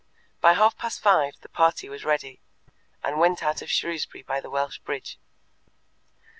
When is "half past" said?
0.53-0.99